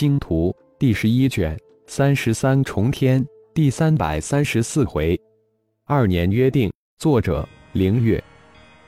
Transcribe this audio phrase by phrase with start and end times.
[0.00, 1.54] 星图》第十一卷
[1.86, 5.20] 三十三重天第三百三十四回。
[5.84, 8.24] 二年约定，作者：凌月，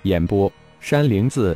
[0.04, 1.54] 演播：山灵子。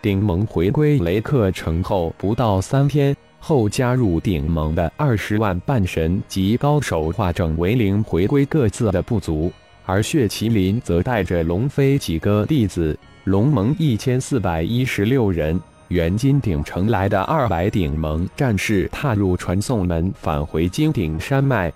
[0.00, 9.52] 顶盟回归雷克城后不到三天，后加入顶盟的二十万半神级高手化整为零，回归各自的部族。
[9.84, 21.72] 而血麒麟则带着龙飞几个弟子，龙盟一千四百一十六人，原金鼎城来的二百顶盟战士踏入传送门，返回金顶山脉。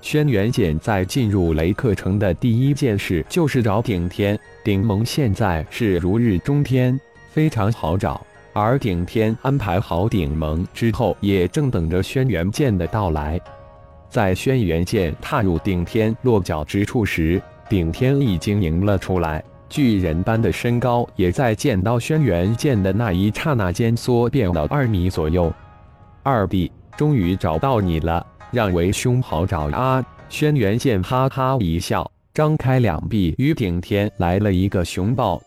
[0.00, 6.98] 轩辕剑在进入雷克城的第一件事就是找顶天，顶盟现在是如日中天，
[7.32, 8.24] 非常好找。
[8.52, 13.40] 而顶天安排好顶盟之后，也正等着轩辕剑的到来。
[14.08, 25.50] 在轩辕剑踏入顶天落脚之处时，顶天已经迎了出来，巨人般的身高也在见到轩辕剑的那一刹那间缩变到二米左右。
[26.24, 30.04] 二弟，终于找到你了，让为兄好找啊！
[30.28, 35.40] 轩辕剑哈哈一笑，张开两臂与顶天来了一个熊抱。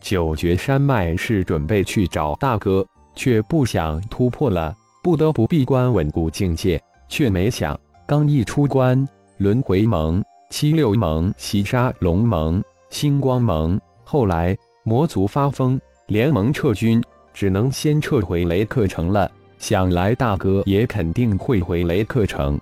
[0.00, 7.78] 九绝山脉是准备去找大哥，却不想突破了，不得不闭关稳固境界，却没想。
[8.06, 9.06] 刚一出关，
[9.38, 17.02] 轮回盟、七六盟袭杀龙盟、星光盟，后来魔族发疯，联盟撤军，
[17.34, 19.30] 只能先撤回雷克城了。
[19.58, 22.58] 想来大哥也肯定会回雷克城。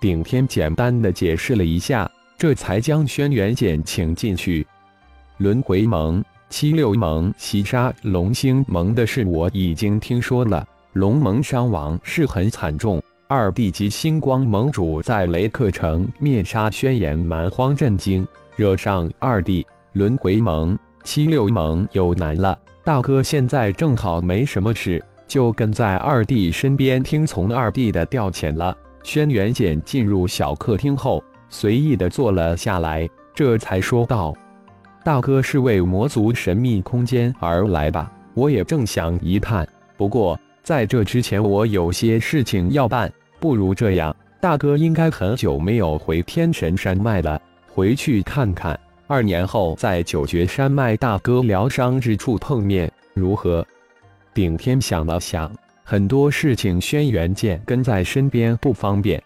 [0.00, 4.66] 顶天简单的解释了一下，这才将轩辕剑请进去。
[5.36, 13.02] 轮回盟、七六盟袭杀龙星盟的事，我已经听说了，龙盟伤亡是很惨重。
[13.26, 22.58] 二弟及星光盟主在雷克城灭杀宣言蛮荒，震惊，惹上二弟轮回盟、七六盟有难了。
[22.84, 28.76] 大哥现在正好没什么事，就跟在二弟身边听从二弟的调遣了。
[29.02, 34.34] 轩辕剑进入小客厅后，随意的坐了下来，这才说道
[35.04, 38.12] ：“大哥是为魔族神秘空间而来吧？
[38.34, 39.66] 我也正想一探，
[39.96, 43.10] 不过在这之前，我有些事情要办。”
[43.40, 47.40] 不如这样，大哥应该很久没有回天神山脉了，
[47.80, 48.78] 回去看看。
[49.06, 53.66] 二年后在九绝山脉大哥疗伤之处碰面，如何？
[54.34, 55.50] 顶天想了想，
[55.82, 59.22] 很多事情轩辕剑跟在身边不方便。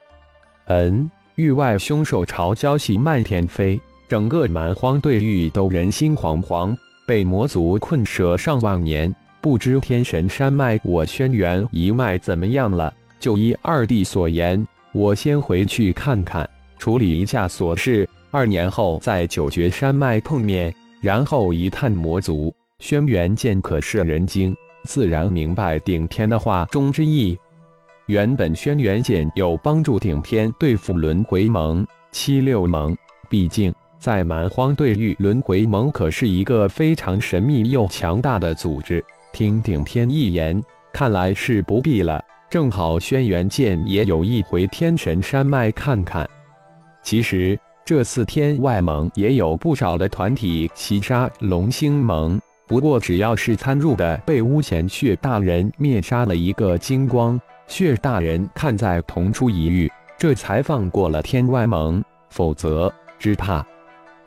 [0.66, 6.76] 嗯，域外凶兽潮消息漫天飞，整个蛮荒对域都人心惶惶，
[7.08, 12.94] 被魔族困蛇上万年，不知天神山脉我轩辕一脉怎么样了？
[13.18, 16.48] 就依二弟所言，我先回去看看，
[16.78, 18.08] 处理一下琐事。
[18.34, 22.52] 二年后在九绝山脉碰面，然后一探魔族。
[22.80, 24.52] 轩辕剑可是人精，
[24.82, 27.38] 自然明白顶天的话中之意。
[28.06, 32.96] 原本轩辕剑有帮助顶天对付轮回盟、七六盟，
[33.30, 39.00] 毕竟在蛮荒对域，轮回盟可是一个非常神秘又强大的组织。
[39.32, 40.60] 听顶天一言，
[40.92, 42.20] 看来是不必了。
[42.50, 46.28] 正好轩辕剑也有意回天神山脉看看。
[47.00, 47.56] 其实
[47.86, 57.38] 这次天外盟也有不少的团体袭杀龙星盟，不过只要是参入的，被巫贤血大人灭杀了一个精光。
[57.66, 63.62] 血大人看在同出一狱，这才放过了天外盟，否则只怕……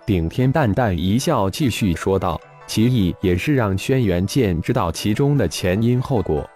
[0.06, 6.48] 顶天淡淡一笑，继续说道：“其意也是让轩辕剑知道其中的前因后果。”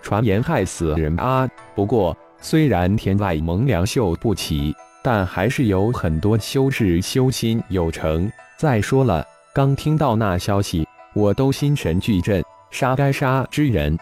[0.00, 1.48] 传言害死人啊！
[1.74, 4.72] 不过虽然天外盟良莠不齐，
[5.10, 8.30] 但还是有很多修士修心有成。
[8.58, 13.98] 再说了，刚听到那消息，我都心神俱震，杀该杀之人。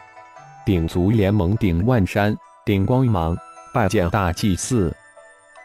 [0.65, 3.39] 鼎族联盟鼎万山、鼎光芒
[3.73, 4.93] 拜见大祭司。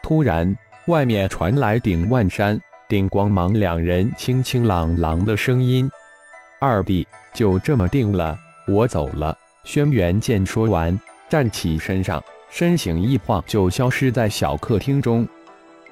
[0.00, 2.56] 突然，外面传来鼎万山、
[2.88, 5.90] 鼎光芒两人清清朗朗的声音
[6.62, 7.04] ：“二弟，
[7.34, 8.38] 就这么定了，
[8.68, 9.36] 我走了。”
[9.66, 10.96] 轩辕剑说完，
[11.28, 15.26] 站起身上，身形一晃就消失在小客厅中。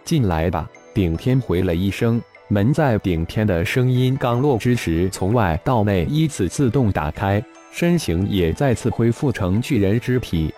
[0.05, 2.21] 进来吧，顶天回了一声。
[2.49, 10.53] 门在顶天的声音刚落之时，从外到内依次自动打开，身形也再次恢复成巨人之体。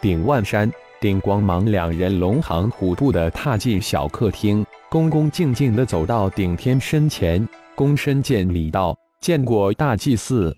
[0.00, 0.70] 顶万山、
[1.00, 7.46] 顶光芒两人龙行虎步的踏进小客厅，恭恭敬敬的走到顶天身前，
[7.76, 10.54] 躬身见礼道：“见过大祭司。”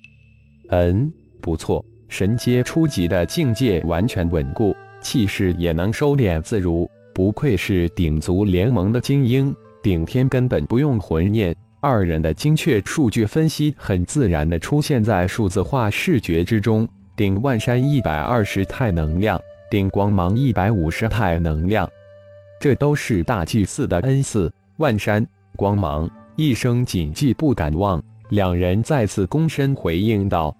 [0.70, 1.12] 嗯。
[1.42, 9.54] 不错，神阶初级的境界完全稳固，气势也能收敛自如，不愧是鼎族联盟的精英。
[9.82, 16.86] 顶天根本不用魂念，二人的精确数据分析很自然地出现在数字化视觉之中。
[17.16, 19.40] 顶万山一百二十太能量，
[19.70, 21.88] 顶光芒一百五十太能量。
[22.60, 24.52] 这都是大祭司的恩赐。
[24.76, 28.02] 万山光芒一声谨记，不敢忘。
[28.28, 30.54] 两人再次躬身回应道：“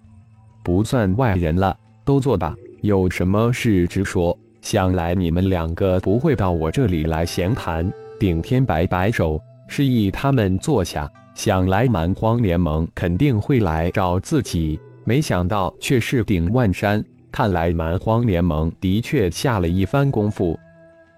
[0.63, 2.55] 不算外人了，都坐吧。
[2.81, 4.37] 有什么事直说。
[4.61, 11.11] 想来你们两个不会到我这里来闲谈。”顶天摆摆手，示意他们坐下。
[11.33, 17.03] 想来蛮荒联盟肯定会来找自己，没想到却是顶万山。
[17.31, 20.59] 看来蛮荒联盟的确下了一番功夫。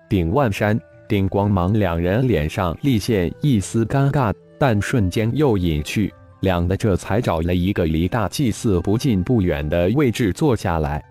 [0.07, 0.79] 顶万山、
[1.09, 6.13] 顶光芒两人脸上立现一丝尴尬，但瞬间又隐去。
[6.41, 11.03] 两个这才找了一个离大祭司不近不远的位置坐下来。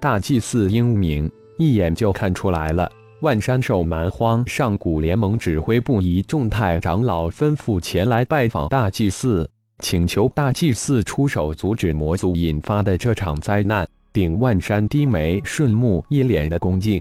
[0.00, 1.30] 大祭司英明
[1.62, 9.48] 一眼就看出来了，万山受蛮荒上古联盟指挥部一众太长老吩咐前来拜访大祭司，
[9.78, 13.88] 请求大祭司出手阻止魔族引发的这场灾难。
[14.12, 17.00] 顶万山低眉顺目，一脸的恭敬。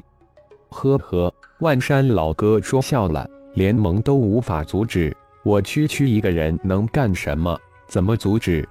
[0.70, 7.60] 呵呵，万山老哥说笑了，联盟都无法阻止，我区区一个人能干什么？
[7.88, 8.68] 怎么阻止？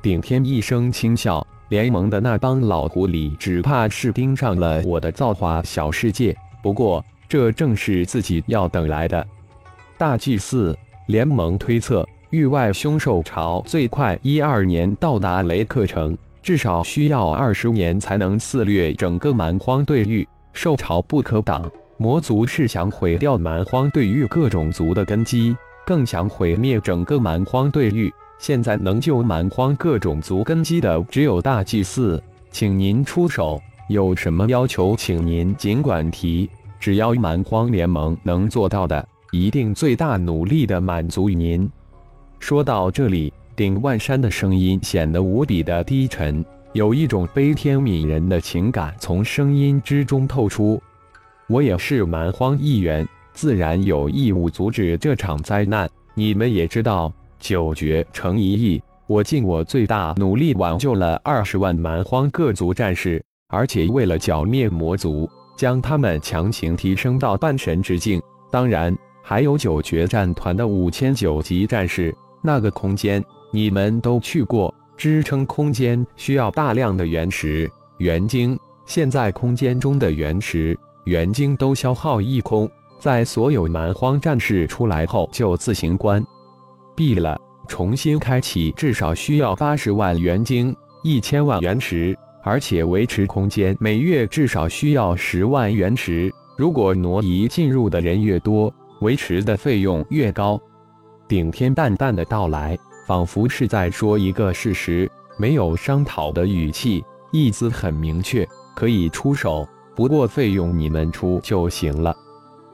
[0.00, 6.36] 顶天一声轻笑，联盟的那帮老狐狸只怕是盯上了我的造化小世界。
[6.62, 9.26] 不过，这正是自己要等来的。
[9.98, 10.76] 大祭司
[11.06, 20.26] 联盟推测，域外凶兽潮最快一二年到达雷克城，至少需要二十年才能肆虐整个蛮荒对域。
[20.52, 28.12] 兽潮不可挡，魔族是想毁掉蛮荒对域各种族的根基，更想毁灭整个蛮荒对域。
[28.38, 33.60] 现在能救蛮荒各种族根基的只有大祭司，请您出手。
[33.88, 36.50] 有什么要求，请您尽管提，
[36.80, 41.70] 只要蛮荒联盟能做到的，一定最大努力的满足于您。
[42.40, 46.44] 说到这里，顶万山的声音显得无比的低沉。
[46.72, 50.82] 有一种悲天悯人的情感从声音之中透出。
[51.46, 55.88] 我也是蛮荒一员，自然有义务阻止这场灾难。
[56.12, 68.20] 你们也知道，九绝成一役，我尽我最大努力挽救了二十万蛮荒各族战士，而且为了剿灭魔族，将他们强行提升到半神之境。
[68.50, 72.14] 当然，还有九绝战团的五千九级战士。
[72.42, 74.72] 那个空间，你们都去过。
[74.96, 82.66] 支撑空间需要大量的原石、元晶，现在空间中的原石、元晶都消耗一空，
[82.98, 86.24] 在所有蛮荒战士出来后就自行关
[86.96, 87.38] 闭了，
[87.68, 96.32] 重新开启至少需要八十万元晶、一千万元石，而且维持空间每月至少需要十万元石。
[96.56, 98.72] 如果挪移进入的人越多，
[99.02, 100.60] 维持的费用越高。
[101.28, 102.76] 顶天淡淡的到来。
[103.06, 105.08] 仿佛是在说一个事实，
[105.38, 108.44] 没有商讨的语气，意思很明确，
[108.74, 109.64] 可以出手，
[109.94, 112.12] 不过费用你们出就行了。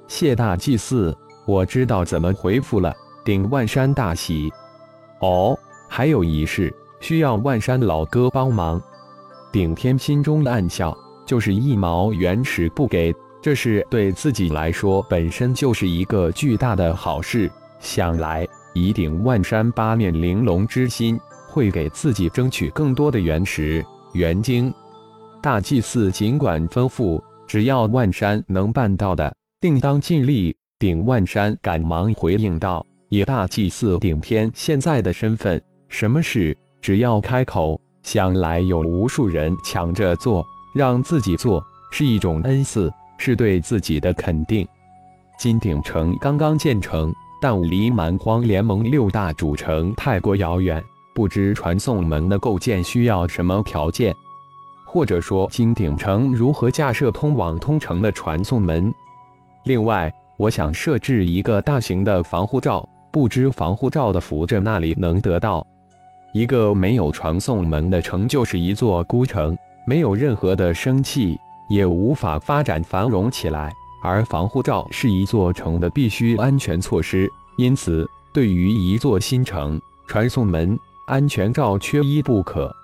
[0.08, 1.14] 谢大祭司，
[1.44, 2.94] 我知道怎么回复了。
[3.24, 4.52] 顶万山大喜。
[5.20, 5.58] 哦，
[5.88, 8.82] 还有一事需要万山老哥帮忙。
[9.50, 10.96] 顶天心中暗笑，
[11.26, 17.50] 就是一毛原石不给，这事对自己来说本身就是一个巨大的好事。
[17.78, 18.48] 想来。
[18.74, 23.84] 以顶万山八面玲珑之心，会给自己争取更多的原石、
[24.14, 24.72] 元晶。
[25.42, 30.56] 大祭司尽管吩咐，只要万山能办到的，定当尽力。
[30.78, 40.42] 顶万山赶忙回应道：“以大祭司顶天现在的身份，什么事只要开口，想来有无数人抢着做，
[40.74, 44.66] 让自己做是一种恩赐，是对自己的肯定。
[45.38, 50.80] 金鼎城刚刚建成。”但离蛮荒联盟六大主城太过遥远，
[51.12, 54.14] 不知传送门的构建需要什么条件，
[54.86, 58.94] 或者说金鼎城如何架设通往通城的传送门。
[59.64, 65.64] 另外，我想设置一个大型的防护罩，不知防护罩的符阵那里能得到。
[66.32, 71.38] 一个没有传送门的城就是一座孤城，没有任何的生气，
[71.68, 73.70] 也无法发展繁荣起来。
[74.02, 77.28] 而防护罩是一座城的必须安全措施，
[77.58, 80.76] 因此对于一座新城，传送门、
[81.06, 82.74] 安全罩缺一不可。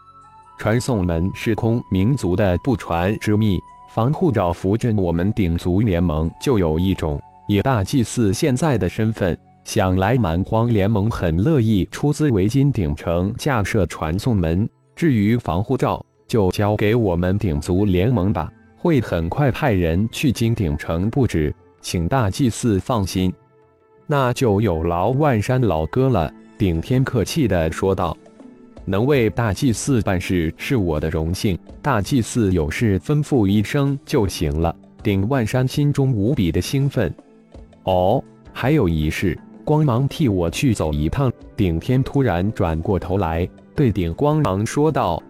[0.58, 3.58] 传送门是空民族的不传之秘，
[3.94, 7.20] 防护罩符阵我们鼎族联盟就有一种。
[7.48, 9.36] 以大祭司现在的身份，
[9.68, 14.66] 想来蛮荒联盟很乐意出资为金鼎城架设传送门。
[14.96, 18.50] 至于防护罩，就交给我们鼎族联盟吧。
[18.78, 23.30] 会很快派人去金鼎城布置，请大祭司放心。
[24.06, 26.32] 那就有劳万山老哥了。
[26.56, 28.16] 顶天客气地说道
[28.86, 31.58] ：“能为大祭司办事是我的荣幸。
[31.82, 34.74] 大祭司有事吩咐一声就行了。
[35.02, 37.14] 顶万山心中无比的兴奋。
[37.82, 41.30] 哦，还有一事，光芒替我去走一趟。
[41.54, 43.46] 顶天突然转过头来，
[43.76, 45.22] 对顶光芒说道：“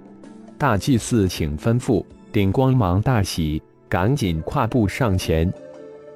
[0.57, 5.53] 大祭司，请吩咐。”顶光芒大喜，赶紧跨步上前。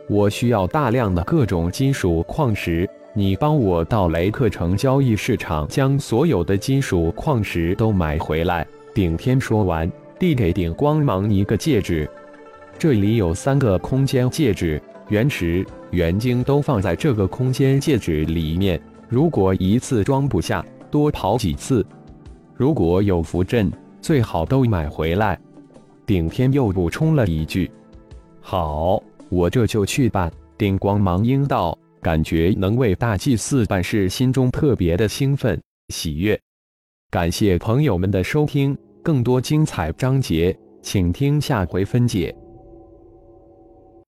[0.08, 2.88] 我需要大量的各种金属矿石。
[3.12, 8.64] 你帮我到雷克城交易市场，将所有的金属矿石都买回来。
[8.94, 12.08] 顶天说完，递给顶光芒一个戒指，
[12.78, 18.80] 这里有三个空间戒指，原石、原晶都放在这个空间戒指里面。
[19.09, 21.85] 如果一次装不下，多跑几次。
[22.56, 25.38] 如果有符阵，最好都买回来。
[26.06, 27.71] 顶天又补充了一句
[28.40, 31.76] ：“好，我这就去办。”顶光芒应道。
[32.00, 35.56] 感觉能为大祭司办事，心中特别的兴奋
[35.94, 36.37] 喜悦。
[37.11, 42.35] 感谢朋友们的收听，更多精彩章节，请听下回分解。